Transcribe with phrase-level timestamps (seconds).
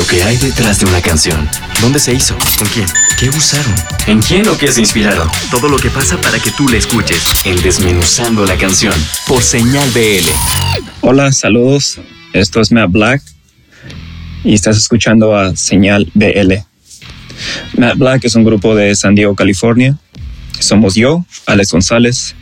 [0.00, 1.46] Lo que hay detrás de una canción.
[1.82, 2.34] ¿Dónde se hizo?
[2.58, 2.86] ¿Con quién?
[3.18, 3.74] ¿Qué usaron?
[4.06, 5.28] ¿En quién o qué se inspiraron?
[5.50, 7.22] Todo lo que pasa para que tú la escuches.
[7.44, 8.94] En Desmenuzando la canción.
[9.28, 10.26] Por Señal BL.
[11.02, 12.00] Hola, saludos.
[12.32, 13.22] Esto es Matt Black.
[14.42, 16.54] Y estás escuchando a Señal BL.
[17.76, 19.98] Matt Black es un grupo de San Diego, California.
[20.60, 22.34] Somos yo, Alex González,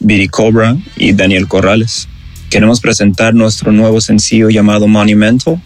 [0.00, 2.08] Viri Cobra y Daniel Corrales.
[2.50, 5.62] Queremos presentar nuestro nuevo sencillo llamado Monumental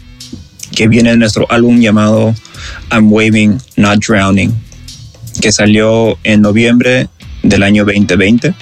[0.79, 2.33] que viene de nuestro álbum llamado
[2.93, 4.55] I'm Waving, Not Drowning,
[5.41, 7.09] que salió en noviembre
[7.43, 8.55] del año 2020.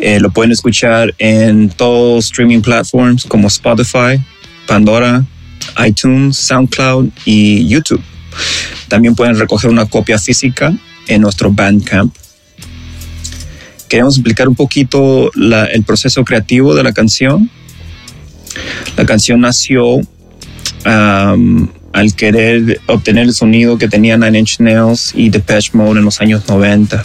[0.00, 4.22] Eh, lo pueden escuchar en todos streaming platforms como Spotify,
[4.66, 5.24] Pandora,
[5.86, 8.02] iTunes, SoundCloud y YouTube.
[8.88, 10.74] También pueden recoger una copia física
[11.06, 12.14] en nuestro Bandcamp.
[13.88, 17.48] Queremos explicar un poquito el proceso creativo de la canción.
[18.98, 20.02] La canción nació
[20.84, 26.20] al querer obtener el sonido que tenían Nine Inch Nails y Depeche Mode en los
[26.20, 27.02] años 90.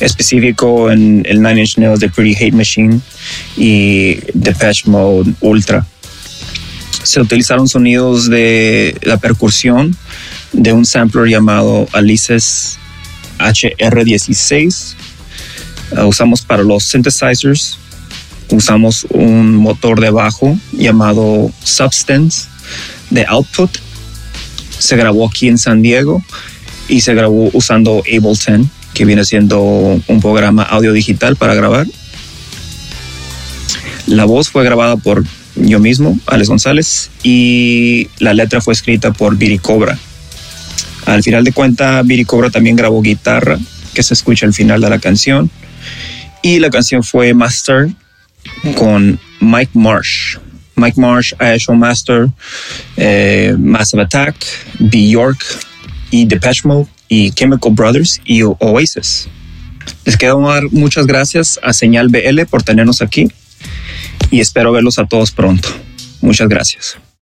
[0.00, 3.00] Específico en el Nine Inch Nails de Pretty Hate Machine
[3.56, 5.86] y Depeche Mode Ultra.
[7.02, 9.96] Se utilizaron sonidos de la percusión
[10.52, 12.78] de un sampler llamado Alice's
[13.38, 14.94] HR16.
[15.96, 17.78] Ah, usamos para los synthesizers
[18.50, 22.48] usamos un motor de bajo llamado Substance
[23.10, 23.70] de Output.
[24.78, 26.22] Se grabó aquí en San Diego
[26.88, 31.86] y se grabó usando Ableton, que viene siendo un programa audio digital para grabar.
[34.06, 35.24] La voz fue grabada por
[35.54, 39.98] yo mismo, Alex González, y la letra fue escrita por Viri Cobra.
[41.04, 43.58] Al final de cuentas, Viri Cobra también grabó guitarra,
[43.94, 45.50] que se escucha al final de la canción.
[46.42, 47.88] Y la canción fue master
[48.76, 50.36] con Mike Marsh.
[50.78, 52.28] Mike Marsh ha Master,
[52.96, 54.36] eh, Massive Attack,
[54.78, 55.44] Bjork
[56.10, 59.28] y Depeche Mode y Chemical Brothers y Oasis.
[60.04, 63.28] Les quiero dar muchas gracias a Señal BL por tenernos aquí
[64.30, 65.68] y espero verlos a todos pronto.
[66.20, 66.98] Muchas gracias.